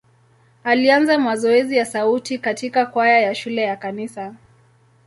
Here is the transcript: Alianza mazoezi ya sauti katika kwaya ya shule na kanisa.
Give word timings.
Alianza 0.63 1.17
mazoezi 1.19 1.77
ya 1.77 1.85
sauti 1.85 2.37
katika 2.39 2.85
kwaya 2.85 3.19
ya 3.19 3.35
shule 3.35 3.67
na 3.67 3.75
kanisa. 3.75 4.35